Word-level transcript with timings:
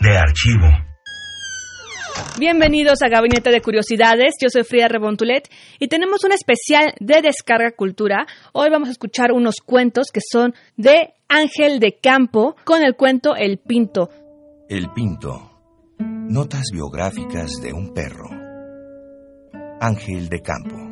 De 0.00 0.16
archivo. 0.16 0.66
Bienvenidos 2.38 3.02
a 3.02 3.08
Gabinete 3.10 3.50
de 3.50 3.60
Curiosidades, 3.60 4.34
yo 4.40 4.48
soy 4.48 4.64
Frida 4.64 4.88
Rebontulet 4.88 5.46
y 5.78 5.88
tenemos 5.88 6.24
un 6.24 6.32
especial 6.32 6.94
de 7.00 7.20
Descarga 7.20 7.72
Cultura. 7.72 8.26
Hoy 8.54 8.70
vamos 8.70 8.88
a 8.88 8.92
escuchar 8.92 9.32
unos 9.32 9.56
cuentos 9.56 10.06
que 10.10 10.20
son 10.26 10.54
de 10.78 11.12
Ángel 11.28 11.80
de 11.80 11.98
Campo 12.00 12.56
con 12.64 12.82
el 12.82 12.96
cuento 12.96 13.36
El 13.36 13.58
Pinto. 13.58 14.08
El 14.70 14.90
Pinto. 14.94 15.50
Notas 15.98 16.64
biográficas 16.72 17.60
de 17.60 17.74
un 17.74 17.92
perro. 17.92 18.30
Ángel 19.82 20.30
de 20.30 20.40
Campo. 20.40 20.89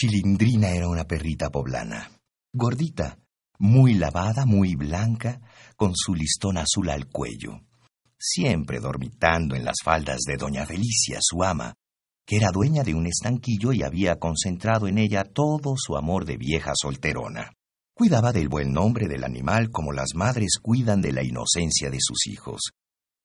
Chilindrina 0.00 0.70
era 0.70 0.86
una 0.86 1.02
perrita 1.02 1.50
poblana, 1.50 2.08
gordita, 2.52 3.18
muy 3.58 3.94
lavada, 3.94 4.46
muy 4.46 4.76
blanca, 4.76 5.40
con 5.74 5.96
su 5.96 6.14
listón 6.14 6.56
azul 6.56 6.88
al 6.90 7.08
cuello, 7.08 7.62
siempre 8.16 8.78
dormitando 8.78 9.56
en 9.56 9.64
las 9.64 9.78
faldas 9.82 10.20
de 10.24 10.36
doña 10.36 10.64
Felicia, 10.66 11.18
su 11.20 11.42
ama, 11.42 11.74
que 12.24 12.36
era 12.36 12.52
dueña 12.52 12.84
de 12.84 12.94
un 12.94 13.08
estanquillo 13.08 13.72
y 13.72 13.82
había 13.82 14.20
concentrado 14.20 14.86
en 14.86 14.98
ella 14.98 15.24
todo 15.24 15.74
su 15.76 15.96
amor 15.96 16.26
de 16.26 16.36
vieja 16.36 16.74
solterona. 16.80 17.50
Cuidaba 17.92 18.30
del 18.30 18.48
buen 18.48 18.72
nombre 18.72 19.08
del 19.08 19.24
animal 19.24 19.72
como 19.72 19.90
las 19.90 20.14
madres 20.14 20.60
cuidan 20.62 21.00
de 21.00 21.10
la 21.10 21.24
inocencia 21.24 21.90
de 21.90 21.98
sus 21.98 22.28
hijos. 22.28 22.60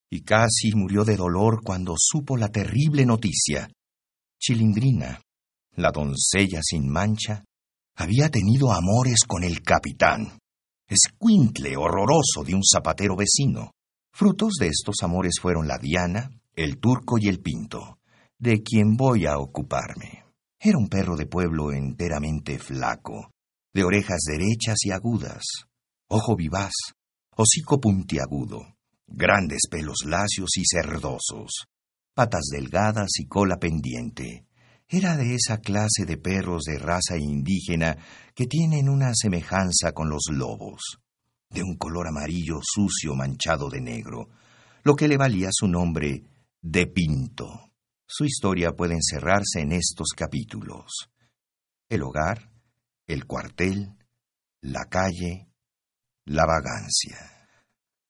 Y 0.09 0.21
casi 0.21 0.73
murió 0.73 1.05
de 1.05 1.17
dolor 1.17 1.61
cuando 1.63 1.94
supo 1.99 2.35
la 2.35 2.47
terrible 2.47 3.05
noticia. 3.05 3.69
Chilindrina, 4.39 5.21
la 5.75 5.91
doncella 5.91 6.61
sin 6.61 6.89
mancha, 6.89 7.43
había 7.95 8.29
tenido 8.29 8.71
amores 8.71 9.23
con 9.27 9.43
el 9.43 9.61
capitán, 9.61 10.39
escuintle 10.88 11.77
horroroso 11.77 12.43
de 12.45 12.55
un 12.55 12.61
zapatero 12.63 13.16
vecino. 13.16 13.71
Frutos 14.13 14.53
de 14.59 14.67
estos 14.67 14.97
amores 15.01 15.35
fueron 15.41 15.67
la 15.67 15.77
Diana, 15.77 16.29
el 16.55 16.79
turco 16.79 17.17
y 17.19 17.27
el 17.27 17.39
pinto, 17.39 17.99
de 18.38 18.61
quien 18.61 18.95
voy 18.95 19.25
a 19.25 19.38
ocuparme. 19.38 20.25
Era 20.59 20.77
un 20.77 20.88
perro 20.88 21.16
de 21.16 21.25
pueblo 21.25 21.71
enteramente 21.71 22.59
flaco, 22.59 23.31
de 23.73 23.83
orejas 23.83 24.21
derechas 24.27 24.77
y 24.85 24.91
agudas, 24.91 25.44
ojo 26.07 26.35
vivaz, 26.35 26.73
hocico 27.35 27.79
puntiagudo, 27.79 28.75
grandes 29.07 29.61
pelos 29.69 30.05
lacios 30.05 30.57
y 30.57 30.63
cerdosos, 30.69 31.66
patas 32.13 32.45
delgadas 32.51 33.09
y 33.17 33.25
cola 33.25 33.57
pendiente. 33.57 34.45
Era 34.95 35.17
de 35.17 35.33
esa 35.33 35.58
clase 35.58 36.05
de 36.05 36.17
perros 36.17 36.66
de 36.66 36.77
raza 36.77 37.17
indígena 37.17 37.97
que 38.36 38.45
tienen 38.45 38.88
una 38.88 39.12
semejanza 39.16 39.91
con 39.91 40.07
los 40.07 40.25
lobos, 40.29 41.00
de 41.50 41.63
un 41.63 41.78
color 41.78 42.09
amarillo 42.09 42.59
sucio 42.62 43.16
manchado 43.16 43.72
de 43.72 43.81
negro, 43.81 44.29
lo 44.84 44.95
que 44.95 45.07
le 45.07 45.18
valía 45.18 45.50
su 45.51 45.68
nombre 45.68 46.25
de 46.62 46.85
Pinto. 46.85 47.72
Su 48.06 48.25
historia 48.25 48.73
puede 48.73 48.94
encerrarse 48.94 49.62
en 49.62 49.72
estos 49.72 50.09
capítulos. 50.16 51.09
El 51.89 52.03
hogar, 52.03 52.51
el 53.07 53.25
cuartel, 53.25 53.97
la 54.62 54.85
calle, 54.91 55.50
la 56.25 56.45
vagancia. 56.45 57.18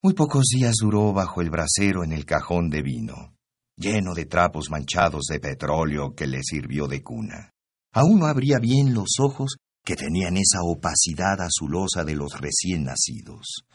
Muy 0.01 0.15
pocos 0.15 0.47
días 0.53 0.75
duró 0.81 1.13
bajo 1.13 1.39
el 1.39 1.49
brasero 1.49 2.03
en 2.03 2.11
el 2.11 2.25
cajón 2.25 2.69
de 2.69 2.81
vino 2.81 3.32
lleno 3.75 4.13
de 4.13 4.25
trapos 4.25 4.69
manchados 4.69 5.25
de 5.29 5.39
petróleo 5.39 6.13
que 6.15 6.27
le 6.27 6.41
sirvió 6.43 6.87
de 6.87 7.01
cuna. 7.01 7.51
Aún 7.93 8.19
no 8.19 8.25
abría 8.25 8.59
bien 8.59 8.93
los 8.93 9.19
ojos 9.19 9.57
que 9.83 9.95
tenían 9.95 10.37
esa 10.37 10.59
opacidad 10.61 11.41
azulosa 11.41 12.03
de 12.03 12.15
los 12.15 12.39
recién 12.39 12.85
nacidos. 12.85 13.65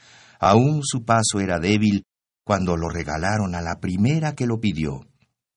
Aún 0.41 0.81
su 0.83 1.05
paso 1.05 1.41
era 1.41 1.59
débil 1.59 2.05
cuando 2.45 2.77
lo 2.77 2.89
regalaron 2.89 3.55
a 3.55 3.61
la 3.61 3.79
primera 3.79 4.35
que 4.35 4.47
lo 4.47 4.59
pidió, 4.59 5.01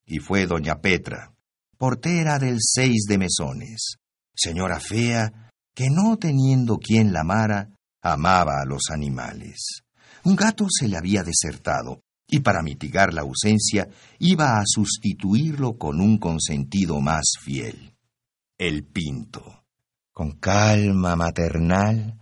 y 0.05 0.19
fue 0.19 0.45
doña 0.45 0.81
Petra, 0.81 1.33
portera 1.77 2.37
del 2.37 2.57
seis 2.59 3.05
de 3.07 3.17
mesones, 3.17 3.95
señora 4.35 4.79
fea 4.79 5.49
que 5.73 5.89
no 5.89 6.17
teniendo 6.17 6.77
quien 6.77 7.13
la 7.13 7.21
amara, 7.21 7.69
amaba 8.01 8.61
a 8.61 8.65
los 8.65 8.89
animales. 8.89 9.83
Un 10.25 10.35
gato 10.35 10.65
se 10.69 10.87
le 10.87 10.97
había 10.97 11.23
desertado, 11.23 12.01
y 12.33 12.39
para 12.39 12.63
mitigar 12.63 13.13
la 13.13 13.21
ausencia 13.21 13.89
iba 14.17 14.57
a 14.57 14.63
sustituirlo 14.65 15.77
con 15.77 15.99
un 15.99 16.17
consentido 16.17 17.01
más 17.01 17.33
fiel, 17.43 17.93
el 18.57 18.85
pinto. 18.85 19.65
Con 20.13 20.31
calma 20.39 21.15
maternal, 21.17 22.21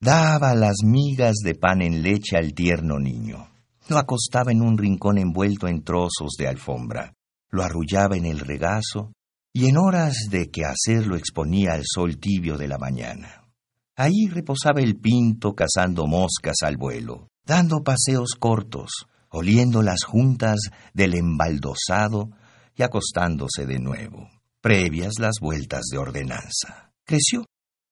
daba 0.00 0.54
las 0.54 0.76
migas 0.84 1.36
de 1.44 1.56
pan 1.56 1.82
en 1.82 2.02
leche 2.02 2.36
al 2.36 2.54
tierno 2.54 2.98
niño. 3.00 3.50
Lo 3.88 3.98
acostaba 3.98 4.52
en 4.52 4.62
un 4.62 4.78
rincón 4.78 5.18
envuelto 5.18 5.66
en 5.66 5.82
trozos 5.82 6.36
de 6.38 6.46
alfombra, 6.46 7.12
lo 7.50 7.64
arrullaba 7.64 8.16
en 8.16 8.26
el 8.26 8.38
regazo 8.38 9.12
y 9.52 9.66
en 9.66 9.78
horas 9.78 10.28
de 10.30 10.48
que 10.50 10.64
hacerlo 10.64 11.16
exponía 11.16 11.72
al 11.72 11.82
sol 11.84 12.18
tibio 12.18 12.56
de 12.56 12.68
la 12.68 12.78
mañana. 12.78 13.48
Ahí 13.96 14.28
reposaba 14.30 14.80
el 14.80 14.96
pinto 14.96 15.54
cazando 15.54 16.06
moscas 16.06 16.58
al 16.62 16.76
vuelo, 16.76 17.28
dando 17.44 17.82
paseos 17.82 18.36
cortos, 18.38 18.90
oliendo 19.30 19.82
las 19.82 20.04
juntas 20.04 20.58
del 20.92 21.14
embaldosado 21.14 22.30
y 22.76 22.82
acostándose 22.82 23.66
de 23.66 23.78
nuevo, 23.78 24.28
previas 24.60 25.14
las 25.18 25.36
vueltas 25.40 25.86
de 25.90 25.98
ordenanza. 25.98 26.92
Creció 27.04 27.44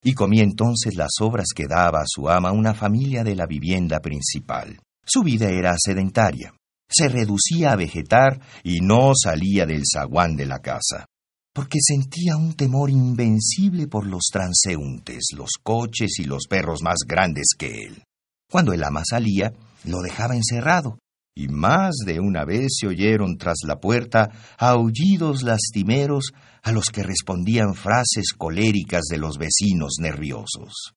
y 0.03 0.13
comía 0.13 0.43
entonces 0.43 0.95
las 0.95 1.11
obras 1.19 1.47
que 1.53 1.67
daba 1.67 1.99
a 1.99 2.07
su 2.07 2.29
ama 2.29 2.51
una 2.51 2.73
familia 2.73 3.23
de 3.23 3.35
la 3.35 3.45
vivienda 3.45 3.99
principal. 3.99 4.79
Su 5.05 5.23
vida 5.23 5.49
era 5.49 5.75
sedentaria. 5.77 6.53
Se 6.89 7.07
reducía 7.07 7.71
a 7.71 7.75
vegetar 7.75 8.39
y 8.63 8.79
no 8.79 9.11
salía 9.15 9.65
del 9.65 9.83
zaguán 9.91 10.35
de 10.35 10.45
la 10.45 10.59
casa, 10.59 11.05
porque 11.53 11.79
sentía 11.81 12.35
un 12.35 12.53
temor 12.53 12.89
invencible 12.89 13.87
por 13.87 14.07
los 14.07 14.23
transeúntes, 14.31 15.29
los 15.35 15.51
coches 15.61 16.17
y 16.19 16.23
los 16.23 16.47
perros 16.49 16.81
más 16.81 16.99
grandes 17.05 17.47
que 17.57 17.85
él. 17.85 18.03
Cuando 18.49 18.73
el 18.73 18.83
ama 18.83 19.03
salía, 19.07 19.53
lo 19.83 19.99
dejaba 20.01 20.35
encerrado, 20.35 20.97
y 21.35 21.47
más 21.47 21.95
de 22.05 22.19
una 22.19 22.45
vez 22.45 22.77
se 22.79 22.87
oyeron 22.87 23.37
tras 23.37 23.59
la 23.65 23.79
puerta 23.79 24.29
aullidos 24.57 25.43
lastimeros 25.43 26.31
a 26.63 26.71
los 26.71 26.89
que 26.89 27.03
respondían 27.03 27.73
frases 27.73 28.33
coléricas 28.37 29.05
de 29.09 29.17
los 29.17 29.37
vecinos 29.37 29.95
nerviosos. 29.99 30.93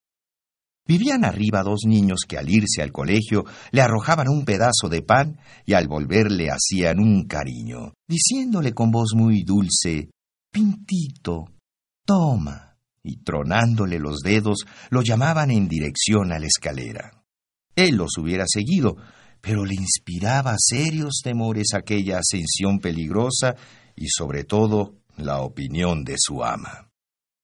Vivían 0.85 1.25
arriba 1.25 1.63
dos 1.63 1.83
niños 1.87 2.23
que 2.27 2.39
al 2.39 2.51
irse 2.51 2.83
al 2.83 2.91
colegio 2.91 3.45
le 3.71 3.83
arrojaban 3.83 4.29
un 4.29 4.45
pedazo 4.45 4.89
de 4.91 5.03
pan 5.03 5.39
y 5.65 5.75
al 5.75 5.87
volver 5.87 6.33
le 6.33 6.49
hacían 6.51 6.99
un 6.99 7.27
cariño, 7.27 7.95
diciéndole 8.09 8.73
con 8.73 8.91
voz 8.91 9.13
muy 9.15 9.45
dulce 9.45 10.11
Pintito, 10.53 11.47
toma, 12.05 12.77
y 13.03 13.23
tronándole 13.23 13.99
los 13.99 14.19
dedos 14.19 14.67
lo 14.91 15.03
llamaban 15.03 15.51
en 15.51 15.69
dirección 15.69 16.33
a 16.33 16.39
la 16.39 16.47
escalera. 16.47 17.25
Él 17.75 17.97
los 17.97 18.19
hubiera 18.19 18.45
seguido, 18.47 18.97
pero 19.43 19.67
le 19.67 19.75
inspiraba 19.75 20.55
serios 20.57 21.21
temores 21.23 21.75
aquella 21.75 22.21
ascensión 22.21 22.79
peligrosa 22.79 23.55
y 23.95 24.07
sobre 24.09 24.45
todo 24.45 24.95
la 25.17 25.41
opinión 25.41 26.05
de 26.05 26.15
su 26.17 26.43
ama. 26.43 26.89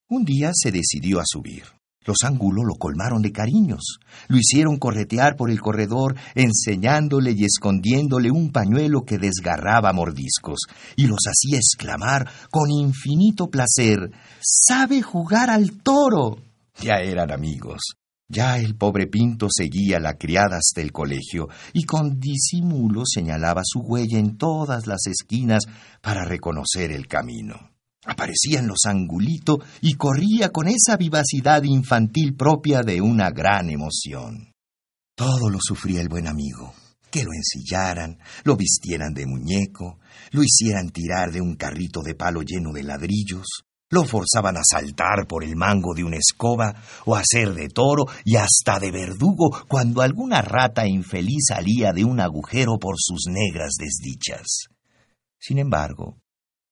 Un 0.09 0.25
día 0.25 0.53
se 0.55 0.73
decidió 0.73 1.21
a 1.21 1.25
subir. 1.27 1.65
Los 2.07 2.23
ángulos 2.25 2.65
lo 2.65 2.77
colmaron 2.77 3.21
de 3.21 3.33
cariños, 3.33 3.99
lo 4.29 4.39
hicieron 4.39 4.79
corretear 4.79 5.37
por 5.37 5.51
el 5.51 5.61
corredor, 5.61 6.17
enseñándole 6.35 7.35
y 7.37 7.45
escondiéndole 7.45 8.31
un 8.31 8.51
pañuelo 8.51 9.03
que 9.03 9.19
desgarraba 9.19 9.93
mordiscos, 9.93 10.61
y 10.97 11.07
los 11.07 11.19
hacía 11.27 11.59
exclamar 11.59 12.27
con 12.51 12.71
infinito 12.71 13.51
placer 13.51 14.11
¡Sabe 14.41 15.03
jugar 15.03 15.51
al 15.51 15.83
toro! 15.83 16.39
Ya 16.81 16.95
eran 17.03 17.31
amigos. 17.31 17.98
Ya 18.31 18.59
el 18.59 18.77
pobre 18.77 19.07
Pinto 19.07 19.49
seguía 19.51 19.99
la 19.99 20.19
criada 20.19 20.59
hasta 20.59 20.83
el 20.83 20.93
colegio 20.93 21.49
y 21.73 21.85
con 21.85 22.21
disimulo 22.21 23.05
señalaba 23.07 23.63
su 23.65 23.81
huella 23.81 24.19
en 24.19 24.37
todas 24.37 24.87
las 24.87 25.07
esquinas 25.07 25.65
para 26.03 26.27
reconocer 26.27 26.93
el 26.93 27.07
camino. 27.07 27.71
Aparecía 28.05 28.59
en 28.59 28.67
los 28.67 28.85
angulitos 28.85 29.59
y 29.81 29.95
corría 29.95 30.51
con 30.51 30.69
esa 30.69 30.99
vivacidad 30.99 31.63
infantil 31.63 32.35
propia 32.35 32.83
de 32.83 33.01
una 33.01 33.31
gran 33.31 33.71
emoción. 33.71 34.53
Todo 35.17 35.49
lo 35.49 35.59
sufría 35.61 36.03
el 36.03 36.09
buen 36.09 36.29
amigo. 36.29 36.75
Que 37.11 37.25
lo 37.25 37.31
ensillaran, 37.33 38.19
lo 38.45 38.57
vistieran 38.57 39.15
de 39.15 39.25
muñeco, 39.25 39.99
lo 40.33 40.43
hicieran 40.43 40.91
tirar 40.91 41.33
de 41.33 41.41
un 41.41 41.57
carrito 41.57 42.03
de 42.03 42.15
palo 42.15 42.43
lleno 42.43 42.71
de 42.73 42.83
ladrillos, 42.83 43.47
lo 43.91 44.05
forzaban 44.05 44.57
a 44.57 44.63
saltar 44.69 45.27
por 45.27 45.45
el 45.45 45.57
mango 45.57 45.95
de 45.95 46.05
una 46.05 46.17
escoba 46.17 46.75
o 47.07 47.17
a 47.17 47.23
ser 47.25 47.55
de 47.55 47.69
toro 47.69 48.05
y 48.25 48.37
hasta 48.37 48.79
de 48.79 48.91
verdugo 48.91 49.65
cuando 49.69 50.03
alguna 50.03 50.43
rata 50.43 50.87
infeliz 50.87 51.47
salía 51.49 51.93
de 51.93 52.05
un 52.05 52.21
agujero 52.21 52.79
por 52.79 52.97
sus 52.99 53.27
negras 53.29 53.75
desdichas. 53.79 54.69
Sin 55.39 55.59
embargo, 55.59 56.19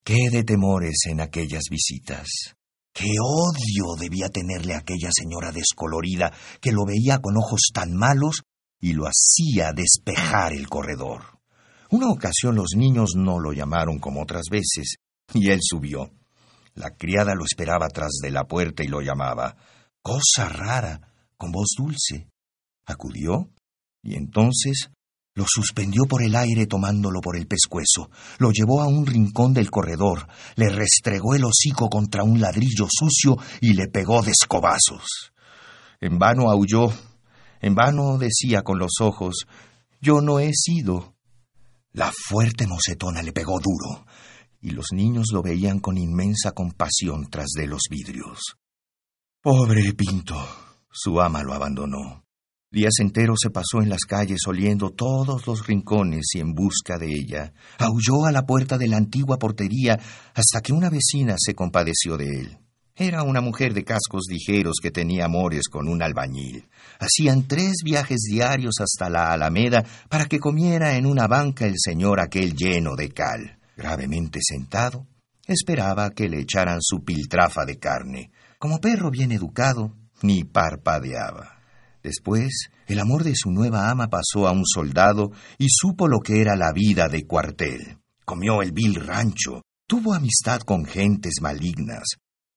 qué 0.05 0.29
de 0.31 0.45
temores 0.45 1.07
en 1.07 1.21
aquellas 1.21 1.65
visitas. 1.71 2.29
Qué 2.93 3.11
odio 3.23 3.95
debía 4.01 4.29
tenerle 4.29 4.75
aquella 4.75 5.11
señora 5.13 5.53
descolorida 5.53 6.33
que 6.61 6.73
lo 6.73 6.85
veía 6.87 7.19
con 7.19 7.37
ojos 7.37 7.61
tan 7.73 7.95
malos 7.95 8.43
y 8.81 8.95
lo 8.95 9.05
hacía 9.05 9.73
despejar 9.73 10.53
el 10.53 10.69
corredor. 10.69 11.39
Una 11.91 12.11
ocasión 12.11 12.57
los 12.57 12.71
niños 12.75 13.11
no 13.15 13.39
lo 13.39 13.53
llamaron 13.53 13.99
como 13.99 14.23
otras 14.23 14.47
veces, 14.51 14.97
y 15.35 15.51
él 15.51 15.61
subió. 15.63 16.11
La 16.77 16.91
criada 16.91 17.35
lo 17.35 17.45
esperaba 17.45 17.89
tras 17.89 18.19
de 18.23 18.31
la 18.31 18.45
puerta 18.45 18.85
y 18.85 18.89
lo 18.89 19.01
llamaba. 19.01 19.57
Cosa 20.03 20.49
rara, 20.51 21.01
con 21.39 21.51
voz 21.51 21.69
dulce. 21.77 22.29
Acudió 22.85 23.51
y 24.03 24.15
entonces 24.15 24.91
lo 25.35 25.45
suspendió 25.49 26.05
por 26.05 26.23
el 26.23 26.37
aire 26.37 26.67
tomándolo 26.67 27.21
por 27.21 27.37
el 27.37 27.47
pescuezo, 27.47 28.11
lo 28.39 28.53
llevó 28.53 28.81
a 28.81 28.87
un 28.87 29.05
rincón 29.05 29.53
del 29.53 29.71
corredor, 29.71 30.29
le 30.55 30.71
restregó 30.71 31.35
el 31.35 31.45
hocico 31.45 31.91
contra 31.91 32.25
un 32.25 32.41
ladrillo 32.41 32.87
sucio 32.89 33.37
y 33.61 33.75
le 33.75 33.89
pegó 33.89 34.23
de 34.23 34.31
escobazos. 34.31 35.33
En 36.01 36.19
vano 36.19 36.51
aulló, 36.51 36.91
en 37.61 37.75
vano 37.75 38.17
decía 38.17 38.63
con 38.63 38.79
los 38.79 39.01
ojos, 39.01 39.47
yo 40.01 40.21
no 40.21 40.39
he 40.39 40.53
sido. 40.55 41.15
La 41.93 42.13
fuerte 42.13 42.67
mocetona 42.67 43.23
le 43.23 43.33
pegó 43.33 43.59
duro 43.61 44.07
y 44.61 44.71
los 44.71 44.87
niños 44.93 45.27
lo 45.33 45.43
veían 45.43 45.81
con 45.81 45.99
inmensa 45.99 46.53
compasión 46.53 47.29
tras 47.31 47.49
de 47.57 47.67
los 47.67 47.83
vidrios. 47.91 48.57
Pobre 49.43 49.93
Pinto. 49.93 50.37
Su 50.91 51.21
ama 51.21 51.43
lo 51.43 51.53
abandonó. 51.53 52.25
Días 52.71 52.95
enteros 52.99 53.39
se 53.43 53.51
pasó 53.51 53.81
en 53.81 53.89
las 53.89 54.01
calles 54.01 54.41
oliendo 54.47 54.91
todos 54.91 55.47
los 55.47 55.67
rincones 55.67 56.27
y 56.35 56.41
en 56.41 56.53
busca 56.53 56.99
de 56.99 57.07
ella. 57.07 57.53
Aulló 57.79 58.27
a 58.27 58.33
la 58.33 58.45
puerta 58.45 58.77
de 58.77 58.89
la 58.89 58.97
antigua 58.97 59.39
portería 59.39 59.99
hasta 60.35 60.61
que 60.63 60.73
una 60.73 60.91
vecina 60.91 61.37
se 61.39 61.55
compadeció 61.55 62.17
de 62.17 62.41
él. 62.41 62.59
Era 62.97 63.23
una 63.23 63.41
mujer 63.41 63.73
de 63.73 63.85
cascos 63.85 64.25
ligeros 64.29 64.77
que 64.83 64.91
tenía 64.91 65.27
amores 65.27 65.69
con 65.69 65.87
un 65.87 66.03
albañil. 66.03 66.69
Hacían 66.99 67.47
tres 67.47 67.77
viajes 67.85 68.23
diarios 68.29 68.77
hasta 68.81 69.11
la 69.11 69.33
Alameda 69.33 69.85
para 70.09 70.25
que 70.25 70.41
comiera 70.41 70.97
en 70.97 71.07
una 71.07 71.27
banca 71.27 71.67
el 71.67 71.75
señor 71.77 72.21
aquel 72.21 72.55
lleno 72.55 72.97
de 72.97 73.11
cal 73.11 73.56
gravemente 73.77 74.41
sentado, 74.43 75.07
esperaba 75.47 76.11
que 76.11 76.29
le 76.29 76.41
echaran 76.41 76.79
su 76.81 77.05
piltrafa 77.05 77.65
de 77.65 77.79
carne. 77.79 78.33
Como 78.59 78.81
perro 78.81 79.11
bien 79.11 79.33
educado, 79.33 79.95
ni 80.23 80.45
parpadeaba. 80.45 81.61
Después, 82.03 82.71
el 82.87 83.01
amor 83.01 83.25
de 83.25 83.35
su 83.35 83.51
nueva 83.51 83.91
ama 83.91 84.09
pasó 84.09 84.47
a 84.47 84.53
un 84.53 84.65
soldado 84.65 85.33
y 85.59 85.67
supo 85.69 86.09
lo 86.09 86.21
que 86.21 86.41
era 86.41 86.57
la 86.57 86.73
vida 86.73 87.09
de 87.09 87.27
cuartel. 87.27 87.99
Comió 88.25 88.63
el 88.63 88.73
vil 88.73 88.95
rancho, 88.95 89.63
tuvo 89.87 90.15
amistad 90.15 90.61
con 90.61 90.85
gentes 90.85 91.35
malignas, 91.43 92.05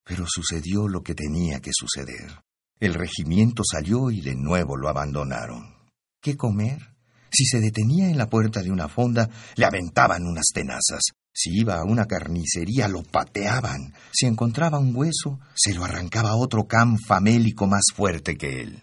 pero 0.04 0.24
sucedió 0.26 0.88
lo 0.88 1.02
que 1.02 1.14
tenía 1.14 1.60
que 1.60 1.70
suceder. 1.72 2.42
El 2.78 2.94
regimiento 2.94 3.62
salió 3.64 4.10
y 4.10 4.20
de 4.20 4.34
nuevo 4.34 4.76
lo 4.76 4.88
abandonaron. 4.88 5.74
¿Qué 6.22 6.36
comer? 6.36 6.94
Si 7.32 7.44
se 7.44 7.60
detenía 7.60 8.10
en 8.10 8.18
la 8.18 8.28
puerta 8.28 8.62
de 8.62 8.70
una 8.70 8.88
fonda, 8.88 9.28
le 9.56 9.64
aventaban 9.64 10.24
unas 10.24 10.46
tenazas. 10.52 11.02
Si 11.32 11.50
iba 11.52 11.76
a 11.76 11.84
una 11.84 12.06
carnicería, 12.06 12.88
lo 12.88 13.02
pateaban. 13.02 13.94
Si 14.12 14.26
encontraba 14.26 14.78
un 14.78 14.94
hueso, 14.94 15.38
se 15.54 15.74
lo 15.74 15.84
arrancaba 15.84 16.36
otro 16.36 16.66
can 16.66 16.98
famélico 16.98 17.66
más 17.66 17.84
fuerte 17.94 18.36
que 18.36 18.60
él. 18.60 18.82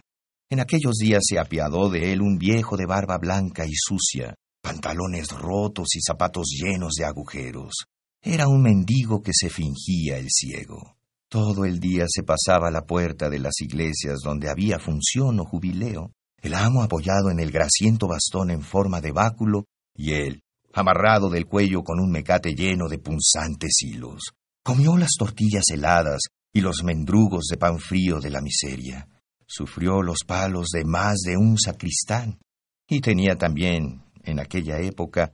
En 0.50 0.60
aquellos 0.60 0.94
días 0.94 1.22
se 1.28 1.38
apiadó 1.38 1.90
de 1.90 2.12
él 2.12 2.22
un 2.22 2.38
viejo 2.38 2.76
de 2.78 2.86
barba 2.86 3.18
blanca 3.18 3.66
y 3.66 3.74
sucia, 3.74 4.34
pantalones 4.62 5.28
rotos 5.28 5.94
y 5.94 6.00
zapatos 6.00 6.46
llenos 6.48 6.94
de 6.94 7.04
agujeros. 7.04 7.74
Era 8.22 8.48
un 8.48 8.62
mendigo 8.62 9.22
que 9.22 9.32
se 9.34 9.50
fingía 9.50 10.16
el 10.16 10.28
ciego. 10.30 10.96
Todo 11.30 11.66
el 11.66 11.78
día 11.78 12.06
se 12.08 12.22
pasaba 12.22 12.68
a 12.68 12.70
la 12.70 12.86
puerta 12.86 13.28
de 13.28 13.38
las 13.38 13.60
iglesias 13.60 14.20
donde 14.24 14.48
había 14.48 14.78
función 14.78 15.38
o 15.40 15.44
jubileo, 15.44 16.12
el 16.40 16.54
amo 16.54 16.82
apoyado 16.82 17.30
en 17.30 17.40
el 17.40 17.50
grasiento 17.50 18.06
bastón 18.06 18.50
en 18.50 18.62
forma 18.62 19.00
de 19.00 19.12
báculo, 19.12 19.64
y 19.94 20.12
él, 20.12 20.42
amarrado 20.72 21.28
del 21.28 21.46
cuello 21.46 21.82
con 21.82 21.98
un 22.00 22.10
mecate 22.10 22.54
lleno 22.54 22.88
de 22.88 22.98
punzantes 22.98 23.82
hilos. 23.82 24.32
Comió 24.62 24.96
las 24.96 25.12
tortillas 25.18 25.64
heladas 25.72 26.20
y 26.52 26.60
los 26.60 26.82
mendrugos 26.84 27.46
de 27.50 27.56
pan 27.56 27.78
frío 27.78 28.20
de 28.20 28.30
la 28.30 28.40
miseria. 28.40 29.08
Sufrió 29.46 30.02
los 30.02 30.24
palos 30.26 30.68
de 30.72 30.84
más 30.84 31.18
de 31.24 31.36
un 31.36 31.58
sacristán, 31.58 32.38
y 32.88 33.00
tenía 33.00 33.36
también, 33.36 34.04
en 34.22 34.40
aquella 34.40 34.78
época, 34.78 35.32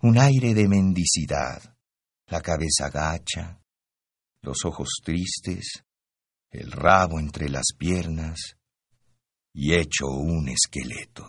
un 0.00 0.18
aire 0.18 0.54
de 0.54 0.68
mendicidad, 0.68 1.76
la 2.28 2.40
cabeza 2.40 2.88
gacha, 2.88 3.60
los 4.42 4.64
ojos 4.64 5.00
tristes, 5.02 5.84
el 6.50 6.70
rabo 6.70 7.18
entre 7.18 7.48
las 7.48 7.66
piernas, 7.76 8.57
y 9.52 9.74
hecho 9.74 10.06
un 10.06 10.48
esqueleto. 10.48 11.26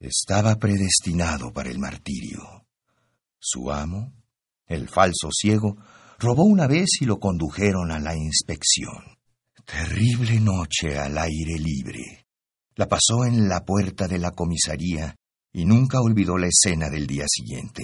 Estaba 0.00 0.56
predestinado 0.56 1.52
para 1.52 1.70
el 1.70 1.78
martirio. 1.78 2.66
Su 3.38 3.70
amo, 3.70 4.12
el 4.66 4.88
falso 4.88 5.30
ciego, 5.30 5.76
robó 6.18 6.44
una 6.44 6.66
vez 6.66 6.88
y 7.00 7.04
lo 7.04 7.18
condujeron 7.18 7.90
a 7.92 7.98
la 7.98 8.16
inspección. 8.16 9.18
Terrible 9.64 10.40
noche 10.40 10.98
al 10.98 11.18
aire 11.18 11.58
libre. 11.58 12.26
La 12.74 12.88
pasó 12.88 13.24
en 13.24 13.48
la 13.48 13.64
puerta 13.64 14.08
de 14.08 14.18
la 14.18 14.32
comisaría 14.32 15.14
y 15.52 15.64
nunca 15.64 16.00
olvidó 16.00 16.38
la 16.38 16.48
escena 16.48 16.88
del 16.88 17.06
día 17.06 17.26
siguiente. 17.28 17.82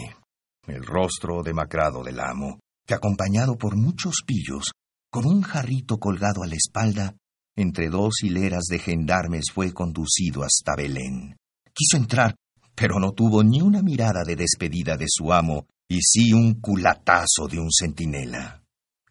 El 0.67 0.85
rostro 0.85 1.43
demacrado 1.43 2.03
del 2.03 2.21
amo, 2.21 2.59
que 2.87 2.95
acompañado 2.95 3.57
por 3.57 3.77
muchos 3.77 4.23
pillos, 4.27 4.73
con 5.11 5.27
un 5.27 5.43
jarrito 5.43 5.99
colgado 5.99 6.43
a 6.43 6.47
la 6.47 6.55
espalda, 6.55 7.17
entre 7.59 7.89
dos 7.89 8.23
hileras 8.23 8.67
de 8.71 8.79
gendarmes 8.79 9.47
fue 9.53 9.73
conducido 9.73 10.45
hasta 10.45 10.77
Belén. 10.77 11.37
Quiso 11.75 11.97
entrar, 11.97 12.37
pero 12.77 13.01
no 13.01 13.11
tuvo 13.11 13.43
ni 13.43 13.61
una 13.61 13.83
mirada 13.83 14.23
de 14.25 14.37
despedida 14.37 14.97
de 14.97 15.07
su 15.09 15.33
amo 15.33 15.67
y 15.89 15.99
sí 16.01 16.33
un 16.33 16.61
culatazo 16.61 17.49
de 17.51 17.59
un 17.59 17.71
centinela. 17.77 18.63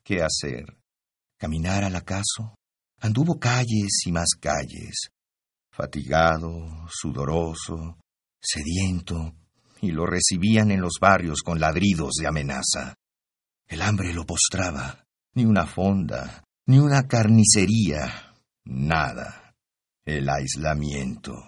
¿Qué 0.02 0.22
hacer? 0.22 0.78
¿Caminar 1.38 1.84
al 1.84 1.98
acaso? 1.98 2.56
Anduvo 3.02 3.38
calles 3.38 4.04
y 4.06 4.14
más 4.14 4.30
calles, 4.40 5.10
fatigado, 5.70 6.88
sudoroso, 6.90 7.98
sediento, 8.42 9.36
y 9.82 9.92
lo 9.92 10.06
recibían 10.06 10.72
en 10.72 10.80
los 10.80 10.94
barrios 11.02 11.42
con 11.44 11.60
ladridos 11.60 12.14
de 12.14 12.28
amenaza. 12.28 12.96
El 13.68 13.82
hambre 13.82 14.14
lo 14.14 14.26
postraba, 14.26 15.04
ni 15.36 15.44
una 15.44 15.68
fonda, 15.68 16.46
ni 16.66 16.80
una 16.80 17.08
carnicería, 17.08 18.27
Nada. 18.70 19.56
El 20.04 20.30
aislamiento, 20.30 21.42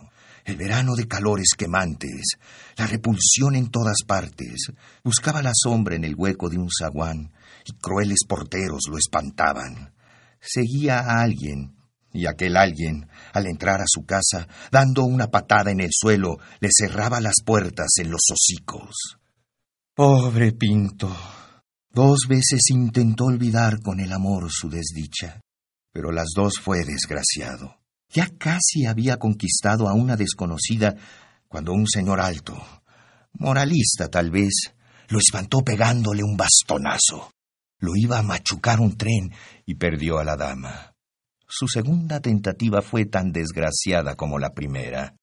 el 0.46 0.56
verano 0.56 0.96
de 0.96 1.06
calores 1.06 1.50
quemantes, 1.58 2.38
la 2.78 2.88
repulsión 2.88 3.56
en 3.56 3.70
todas 3.70 4.04
partes. 4.08 4.72
Buscaba 5.04 5.42
la 5.42 5.52
sombra 5.54 5.96
en 5.96 6.06
el 6.06 6.16
hueco 6.16 6.50
de 6.50 6.58
un 6.58 6.70
zaguán 6.70 7.34
y 7.66 7.74
crueles 7.74 8.20
porteros 8.28 8.84
lo 8.90 8.98
espantaban. 8.98 9.94
Seguía 10.40 11.00
a 11.00 11.22
alguien 11.22 11.76
y 12.14 12.26
aquel 12.26 12.56
alguien, 12.56 13.08
al 13.34 13.48
entrar 13.48 13.82
a 13.82 13.88
su 13.88 14.06
casa, 14.06 14.48
dando 14.72 15.04
una 15.04 15.28
patada 15.28 15.72
en 15.72 15.82
el 15.82 15.90
suelo, 15.92 16.38
le 16.62 16.70
cerraba 16.72 17.20
las 17.20 17.36
puertas 17.46 17.90
en 17.98 18.12
los 18.12 18.22
hocicos. 18.32 18.96
Pobre 19.94 20.54
Pinto. 20.54 21.14
Dos 21.92 22.28
veces 22.30 22.62
intentó 22.70 23.26
olvidar 23.26 23.82
con 23.82 24.00
el 24.00 24.14
amor 24.14 24.50
su 24.50 24.70
desdicha 24.70 25.42
pero 25.92 26.12
las 26.12 26.30
dos 26.36 26.60
fue 26.60 26.86
desgraciado. 26.86 27.78
Ya 28.12 28.28
casi 28.38 28.86
había 28.86 29.18
conquistado 29.18 29.88
a 29.88 29.94
una 29.94 30.16
desconocida 30.16 30.96
cuando 31.48 31.74
un 31.74 31.88
señor 31.88 32.20
alto, 32.20 32.62
moralista 33.34 34.08
tal 34.08 34.32
vez, 34.32 34.74
lo 35.10 35.20
espantó 35.20 35.60
pegándole 35.60 36.24
un 36.24 36.38
bastonazo. 36.38 37.32
Lo 37.80 37.92
iba 37.96 38.20
a 38.20 38.24
machucar 38.24 38.80
un 38.80 38.98
tren 38.98 39.32
y 39.66 39.76
perdió 39.76 40.20
a 40.20 40.24
la 40.24 40.36
dama. 40.36 40.94
Su 41.48 41.68
segunda 41.68 42.20
tentativa 42.20 42.82
fue 42.82 43.06
tan 43.06 43.32
desgraciada 43.32 44.16
como 44.16 44.38
la 44.38 44.52
primera. 44.52 45.16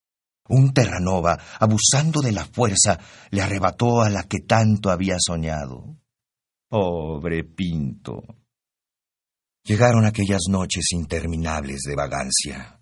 Un 0.49 0.73
Terranova, 0.73 1.37
abusando 1.59 2.21
de 2.21 2.31
la 2.31 2.45
fuerza, 2.45 2.99
le 3.31 3.41
arrebató 3.41 4.01
a 4.01 4.09
la 4.09 4.23
que 4.23 4.39
tanto 4.39 4.89
había 4.89 5.17
soñado. 5.19 5.97
Pobre 6.69 7.43
Pinto. 7.43 8.23
Llegaron 9.67 10.05
aquellas 10.05 10.43
noches 10.49 10.93
interminables 10.93 11.81
de 11.81 11.93
vagancia, 11.93 12.79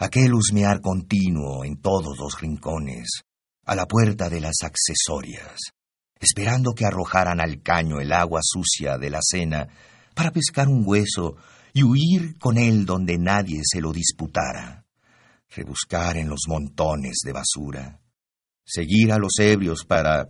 aquel 0.00 0.34
husmear 0.34 0.80
continuo 0.80 1.64
en 1.64 1.80
todos 1.80 2.18
los 2.18 2.40
rincones, 2.40 3.20
a 3.64 3.76
la 3.76 3.86
puerta 3.86 4.28
de 4.28 4.40
las 4.40 4.56
accesorias, 4.64 5.60
esperando 6.18 6.72
que 6.72 6.86
arrojaran 6.86 7.40
al 7.40 7.62
caño 7.62 8.00
el 8.00 8.10
agua 8.10 8.40
sucia 8.42 8.98
de 8.98 9.10
la 9.10 9.20
cena 9.22 9.68
para 10.12 10.32
pescar 10.32 10.66
un 10.66 10.82
hueso 10.84 11.36
y 11.72 11.84
huir 11.84 12.36
con 12.38 12.58
él 12.58 12.84
donde 12.84 13.16
nadie 13.16 13.60
se 13.62 13.80
lo 13.80 13.92
disputara, 13.92 14.84
rebuscar 15.54 16.16
en 16.16 16.28
los 16.28 16.48
montones 16.48 17.20
de 17.24 17.32
basura, 17.32 18.00
seguir 18.64 19.12
a 19.12 19.18
los 19.18 19.38
ebrios 19.38 19.84
para... 19.84 20.28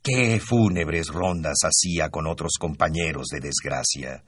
¿Qué 0.00 0.38
fúnebres 0.38 1.08
rondas 1.08 1.56
hacía 1.64 2.10
con 2.10 2.26
otros 2.26 2.52
compañeros 2.60 3.28
de 3.32 3.40
desgracia? 3.40 4.22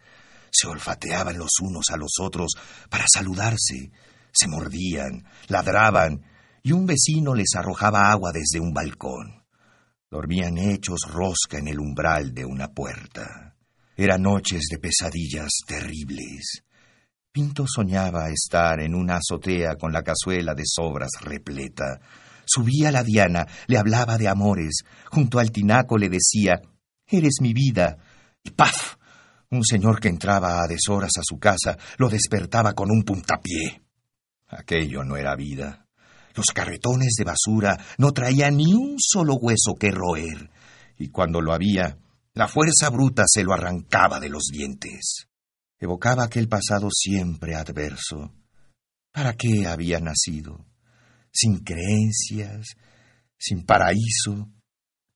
Se 0.58 0.68
olfateaban 0.68 1.36
los 1.36 1.60
unos 1.60 1.90
a 1.90 1.98
los 1.98 2.12
otros 2.18 2.52
para 2.88 3.04
saludarse, 3.12 3.90
se 4.32 4.48
mordían, 4.48 5.24
ladraban, 5.48 6.22
y 6.62 6.72
un 6.72 6.86
vecino 6.86 7.34
les 7.34 7.54
arrojaba 7.54 8.10
agua 8.10 8.32
desde 8.32 8.58
un 8.58 8.72
balcón. 8.72 9.44
Dormían 10.10 10.56
hechos 10.56 11.00
rosca 11.08 11.58
en 11.58 11.68
el 11.68 11.78
umbral 11.78 12.32
de 12.32 12.46
una 12.46 12.68
puerta. 12.68 13.54
Eran 13.96 14.22
noches 14.22 14.68
de 14.70 14.78
pesadillas 14.78 15.50
terribles. 15.66 16.62
Pinto 17.32 17.66
soñaba 17.66 18.30
estar 18.30 18.80
en 18.80 18.94
una 18.94 19.18
azotea 19.18 19.76
con 19.76 19.92
la 19.92 20.02
cazuela 20.02 20.54
de 20.54 20.62
sobras 20.64 21.10
repleta. 21.20 22.00
Subía 22.46 22.90
la 22.90 23.02
diana, 23.02 23.46
le 23.66 23.76
hablaba 23.76 24.16
de 24.16 24.28
amores, 24.28 24.84
junto 25.10 25.38
al 25.38 25.50
tinaco 25.50 25.98
le 25.98 26.08
decía, 26.08 26.62
Eres 27.06 27.36
mi 27.40 27.52
vida. 27.52 27.98
Y 28.42 28.50
¡paf! 28.50 28.96
Un 29.50 29.64
señor 29.64 30.00
que 30.00 30.08
entraba 30.08 30.62
a 30.62 30.66
deshoras 30.66 31.12
a 31.18 31.22
su 31.22 31.38
casa 31.38 31.76
lo 31.98 32.08
despertaba 32.08 32.72
con 32.72 32.90
un 32.90 33.02
puntapié. 33.02 33.82
Aquello 34.48 35.04
no 35.04 35.16
era 35.16 35.36
vida. 35.36 35.86
Los 36.34 36.46
carretones 36.54 37.14
de 37.16 37.24
basura 37.24 37.78
no 37.98 38.12
traían 38.12 38.56
ni 38.56 38.74
un 38.74 38.96
solo 38.98 39.34
hueso 39.34 39.74
que 39.78 39.90
roer, 39.90 40.50
y 40.98 41.08
cuando 41.08 41.40
lo 41.40 41.52
había, 41.52 41.98
la 42.34 42.48
fuerza 42.48 42.90
bruta 42.90 43.24
se 43.26 43.42
lo 43.42 43.54
arrancaba 43.54 44.20
de 44.20 44.28
los 44.28 44.44
dientes. 44.52 45.28
Evocaba 45.78 46.24
aquel 46.24 46.48
pasado 46.48 46.88
siempre 46.90 47.54
adverso. 47.54 48.32
¿Para 49.12 49.34
qué 49.34 49.66
había 49.66 50.00
nacido? 50.00 50.66
Sin 51.32 51.60
creencias, 51.60 52.76
sin 53.38 53.64
paraíso, 53.64 54.50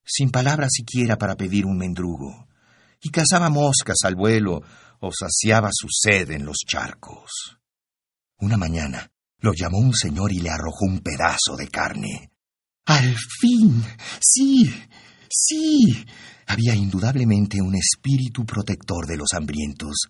sin 0.05 0.31
palabra 0.31 0.69
siquiera 0.71 1.17
para 1.17 1.37
pedir 1.37 1.67
un 1.67 1.77
mendrugo, 1.77 2.49
y 3.03 3.11
cazaba 3.11 3.49
moscas 3.49 3.99
al 4.05 4.15
vuelo 4.15 4.63
o 5.01 5.11
saciaba 5.13 5.71
su 5.73 5.89
sed 5.91 6.31
en 6.31 6.45
los 6.45 6.59
charcos. 6.67 7.59
Una 8.39 8.57
mañana 8.57 9.11
lo 9.41 9.53
llamó 9.55 9.79
un 9.79 9.95
señor 9.95 10.33
y 10.33 10.41
le 10.41 10.51
arrojó 10.51 10.85
un 10.87 11.01
pedazo 11.01 11.57
de 11.57 11.69
carne. 11.69 12.31
¡Al 12.87 13.15
fin! 13.41 13.83
¡Sí! 14.21 14.71
¡Sí! 15.31 16.05
Había 16.47 16.75
indudablemente 16.75 17.63
un 17.63 17.75
espíritu 17.77 18.45
protector 18.45 19.07
de 19.07 19.17
los 19.17 19.29
hambrientos. 19.33 20.09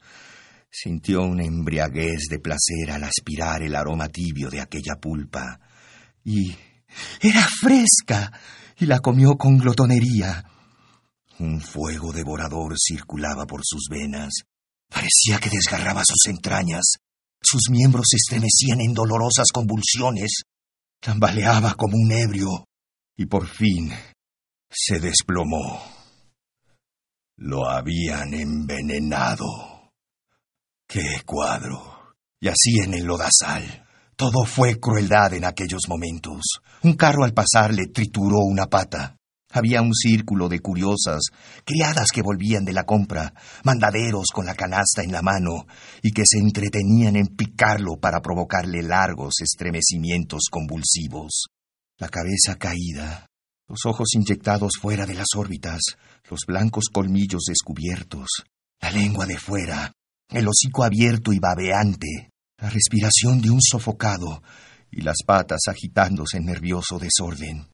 Sintió 0.70 1.22
una 1.22 1.44
embriaguez 1.44 2.28
de 2.30 2.38
placer 2.38 2.90
al 2.90 3.04
aspirar 3.04 3.62
el 3.62 3.76
aroma 3.76 4.08
tibio 4.08 4.48
de 4.48 4.60
aquella 4.60 4.94
pulpa. 5.00 5.60
Y 6.24 6.56
era 7.20 7.46
fresca, 7.60 8.32
y 8.78 8.86
la 8.86 9.00
comió 9.00 9.36
con 9.36 9.58
glotonería. 9.58 10.49
Un 11.40 11.58
fuego 11.58 12.12
devorador 12.12 12.74
circulaba 12.78 13.46
por 13.46 13.62
sus 13.64 13.88
venas. 13.90 14.42
Parecía 14.90 15.38
que 15.40 15.48
desgarraba 15.48 16.02
sus 16.04 16.26
entrañas. 16.26 16.96
Sus 17.40 17.70
miembros 17.70 18.08
se 18.10 18.16
estremecían 18.16 18.82
en 18.82 18.92
dolorosas 18.92 19.48
convulsiones. 19.50 20.42
Tambaleaba 21.00 21.72
como 21.76 21.96
un 21.96 22.12
ebrio. 22.12 22.66
Y 23.16 23.24
por 23.24 23.48
fin 23.48 23.90
se 24.68 25.00
desplomó. 25.00 25.82
Lo 27.38 27.70
habían 27.70 28.34
envenenado. 28.34 29.92
¡Qué 30.86 31.22
cuadro! 31.24 32.12
Y 32.38 32.48
así 32.48 32.80
en 32.84 32.92
el 32.92 33.04
lodazal. 33.04 33.88
Todo 34.14 34.44
fue 34.44 34.78
crueldad 34.78 35.32
en 35.32 35.46
aquellos 35.46 35.88
momentos. 35.88 36.60
Un 36.82 36.96
carro 36.96 37.24
al 37.24 37.32
pasar 37.32 37.72
le 37.72 37.86
trituró 37.86 38.40
una 38.40 38.66
pata. 38.66 39.16
Había 39.52 39.82
un 39.82 39.94
círculo 39.94 40.48
de 40.48 40.60
curiosas, 40.60 41.22
criadas 41.64 42.10
que 42.12 42.22
volvían 42.22 42.64
de 42.64 42.72
la 42.72 42.84
compra, 42.84 43.34
mandaderos 43.64 44.28
con 44.32 44.46
la 44.46 44.54
canasta 44.54 45.02
en 45.02 45.10
la 45.10 45.22
mano, 45.22 45.66
y 46.02 46.12
que 46.12 46.22
se 46.24 46.38
entretenían 46.38 47.16
en 47.16 47.26
picarlo 47.26 47.96
para 48.00 48.20
provocarle 48.20 48.82
largos 48.82 49.34
estremecimientos 49.42 50.44
convulsivos. 50.50 51.46
La 51.98 52.08
cabeza 52.08 52.56
caída, 52.56 53.26
los 53.68 53.86
ojos 53.86 54.14
inyectados 54.14 54.72
fuera 54.80 55.04
de 55.04 55.14
las 55.14 55.28
órbitas, 55.36 55.80
los 56.30 56.40
blancos 56.46 56.84
colmillos 56.92 57.42
descubiertos, 57.48 58.28
la 58.80 58.92
lengua 58.92 59.26
de 59.26 59.36
fuera, 59.36 59.92
el 60.28 60.46
hocico 60.46 60.84
abierto 60.84 61.32
y 61.32 61.40
babeante, 61.40 62.30
la 62.58 62.70
respiración 62.70 63.40
de 63.40 63.50
un 63.50 63.60
sofocado 63.60 64.42
y 64.92 65.02
las 65.02 65.18
patas 65.26 65.62
agitándose 65.68 66.36
en 66.36 66.46
nervioso 66.46 66.98
desorden. 66.98 67.66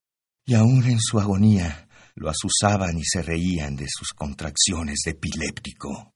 Y 0.46 0.54
aún 0.54 0.84
en 0.84 1.00
su 1.00 1.18
agonía 1.18 1.88
lo 2.14 2.30
asusaban 2.30 2.96
y 2.96 3.04
se 3.04 3.20
reían 3.20 3.76
de 3.76 3.86
sus 3.88 4.12
contracciones 4.14 5.00
de 5.04 5.10
epiléptico. 5.10 6.14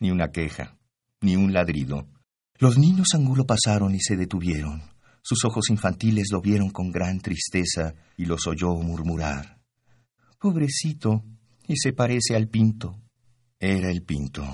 Ni 0.00 0.10
una 0.10 0.30
queja, 0.30 0.78
ni 1.20 1.36
un 1.36 1.52
ladrido. 1.52 2.08
Los 2.58 2.78
niños 2.78 3.08
angulo 3.14 3.44
pasaron 3.44 3.94
y 3.94 4.00
se 4.00 4.16
detuvieron. 4.16 4.82
Sus 5.22 5.44
ojos 5.44 5.70
infantiles 5.70 6.28
lo 6.30 6.40
vieron 6.40 6.70
con 6.70 6.92
gran 6.92 7.18
tristeza 7.18 7.94
y 8.16 8.26
los 8.26 8.46
oyó 8.46 8.74
murmurar. 8.74 9.60
Pobrecito, 10.38 11.24
y 11.66 11.76
se 11.76 11.92
parece 11.92 12.36
al 12.36 12.48
pinto. 12.48 13.02
Era 13.58 13.90
el 13.90 14.02
pinto. 14.02 14.44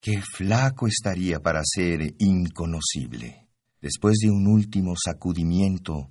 Qué 0.00 0.20
flaco 0.22 0.86
estaría 0.86 1.40
para 1.40 1.60
ser 1.64 2.14
inconocible. 2.18 3.48
Después 3.80 4.16
de 4.22 4.30
un 4.30 4.46
último 4.46 4.94
sacudimiento, 4.96 6.10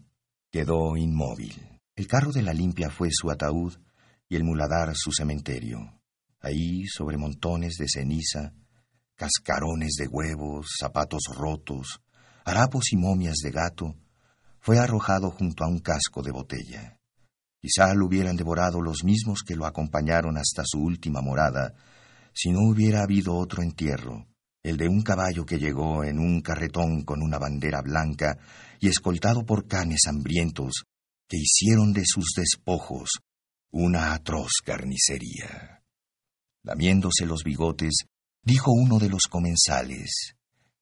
quedó 0.51 0.95
inmóvil. 0.95 1.75
El 1.98 2.08
carro 2.08 2.34
de 2.34 2.42
la 2.42 2.52
limpia 2.52 2.90
fue 2.90 3.08
su 3.10 3.32
ataúd 3.32 3.74
y 4.28 4.36
el 4.36 4.44
muladar 4.44 4.92
su 4.96 5.14
cementerio. 5.14 5.80
Ahí, 6.42 6.86
sobre 6.88 7.18
montones 7.18 7.75
de 7.80 7.86
ceniza, 7.88 8.54
cascarones 9.16 9.94
de 9.98 10.08
huevos, 10.10 10.68
zapatos 10.78 11.24
rotos, 11.34 12.02
harapos 12.44 12.92
y 12.92 12.98
momias 12.98 13.38
de 13.42 13.52
gato, 13.52 13.96
fue 14.60 14.78
arrojado 14.78 15.32
junto 15.32 15.64
a 15.64 15.70
un 15.70 15.80
casco 15.80 16.22
de 16.22 16.32
botella. 16.32 17.00
Quizá 17.62 17.94
lo 17.94 18.08
hubieran 18.08 18.36
devorado 18.36 18.82
los 18.82 19.06
mismos 19.06 19.42
que 19.42 19.56
lo 19.56 19.66
acompañaron 19.66 20.38
hasta 20.38 20.64
su 20.66 20.82
última 20.82 21.22
morada, 21.22 21.75
si 22.34 22.52
no 22.52 22.60
hubiera 22.70 23.04
habido 23.04 23.38
otro 23.38 23.64
entierro, 23.64 24.28
el 24.64 24.75
de 24.75 24.90
un 24.90 25.02
caballo 25.02 25.46
que 25.46 25.60
llegó 25.60 26.04
en 26.04 26.20
un 26.20 26.42
carretón 26.42 27.04
con 27.04 27.22
una 27.22 27.40
bandera 27.40 27.82
blanca 27.82 28.38
y 28.82 28.90
escoltado 28.90 29.46
por 29.46 29.66
canes 29.66 30.02
hambrientos 30.10 30.86
que 31.27 31.38
hicieron 31.38 31.94
de 31.94 32.03
sus 32.05 32.34
despojos 32.36 33.10
una 33.72 34.13
atroz 34.13 34.62
carnicería. 34.63 35.84
Lamiéndose 36.63 37.25
los 37.25 37.44
bigotes, 37.44 38.05
dijo 38.41 38.72
uno 38.72 39.00
de 39.00 39.10
los 39.10 39.24
comensales, 39.29 40.36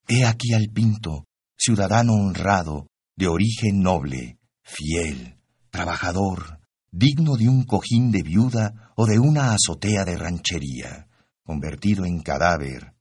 He 0.07 0.25
aquí 0.25 0.53
al 0.53 0.67
pinto, 0.73 1.25
ciudadano 1.57 2.13
honrado, 2.13 2.87
de 3.15 3.27
origen 3.27 3.81
noble, 3.81 4.37
fiel, 4.63 5.39
trabajador, 5.69 6.59
digno 6.91 7.35
de 7.35 7.49
un 7.49 7.63
cojín 7.63 8.11
de 8.11 8.21
viuda 8.21 8.93
o 8.95 9.05
de 9.05 9.17
una 9.17 9.53
azotea 9.53 10.05
de 10.05 10.17
ranchería, 10.17 11.07
convertido 11.43 12.05
en 12.05 12.21
cadáver 12.21 12.93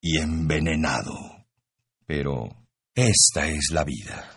y 0.00 0.18
envenenado. 0.18 1.46
Pero 2.06 2.48
esta 2.94 3.48
es 3.48 3.70
la 3.72 3.84
vida. 3.84 4.35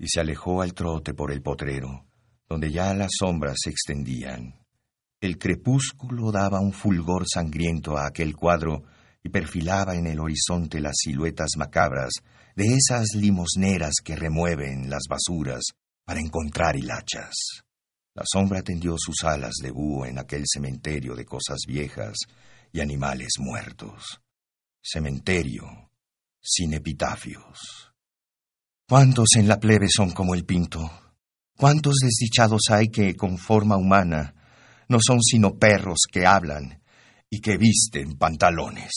Y 0.00 0.08
se 0.08 0.18
alejó 0.18 0.62
al 0.62 0.72
trote 0.72 1.14
por 1.14 1.30
el 1.30 1.42
potrero, 1.42 2.06
donde 2.48 2.72
ya 2.72 2.92
las 2.94 3.10
sombras 3.16 3.58
se 3.62 3.70
extendían. 3.70 4.66
El 5.20 5.36
crepúsculo 5.36 6.32
daba 6.32 6.58
un 6.58 6.72
fulgor 6.72 7.26
sangriento 7.28 7.98
a 7.98 8.06
aquel 8.06 8.34
cuadro 8.34 8.84
y 9.22 9.28
perfilaba 9.28 9.94
en 9.94 10.06
el 10.06 10.18
horizonte 10.18 10.80
las 10.80 10.96
siluetas 10.96 11.50
macabras 11.58 12.14
de 12.56 12.74
esas 12.74 13.08
limosneras 13.14 13.96
que 14.02 14.16
remueven 14.16 14.88
las 14.88 15.02
basuras 15.08 15.62
para 16.06 16.20
encontrar 16.20 16.76
hilachas. 16.76 17.34
La 18.14 18.24
sombra 18.24 18.62
tendió 18.62 18.96
sus 18.98 19.22
alas 19.24 19.56
de 19.62 19.70
búho 19.70 20.06
en 20.06 20.18
aquel 20.18 20.44
cementerio 20.46 21.14
de 21.14 21.26
cosas 21.26 21.58
viejas 21.68 22.16
y 22.72 22.80
animales 22.80 23.34
muertos. 23.38 24.20
Cementerio 24.82 25.90
sin 26.42 26.72
epitafios. 26.72 27.89
¿Cuántos 28.90 29.36
en 29.36 29.46
la 29.46 29.60
plebe 29.60 29.86
son 29.88 30.10
como 30.10 30.34
el 30.34 30.44
pinto? 30.44 30.90
¿Cuántos 31.56 31.94
desdichados 32.02 32.62
hay 32.70 32.88
que, 32.88 33.14
con 33.14 33.38
forma 33.38 33.76
humana, 33.76 34.34
no 34.88 34.98
son 35.00 35.22
sino 35.22 35.54
perros 35.54 35.98
que 36.10 36.26
hablan 36.26 36.82
y 37.30 37.40
que 37.40 37.56
visten 37.56 38.18
pantalones? 38.18 38.90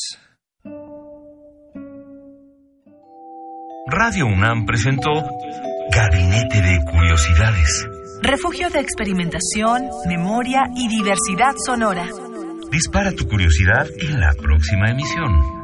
Radio 3.86 4.26
UNAM 4.26 4.66
presentó 4.66 5.12
Gabinete 5.92 6.60
de 6.60 6.80
Curiosidades. 6.90 7.86
Refugio 8.24 8.72
de 8.72 8.80
experimentación, 8.80 9.90
memoria 10.08 10.64
y 10.76 10.88
diversidad 10.88 11.54
sonora. 11.64 12.08
Dispara 12.72 13.12
tu 13.12 13.28
curiosidad 13.28 13.86
en 14.00 14.20
la 14.20 14.34
próxima 14.42 14.90
emisión. 14.90 15.63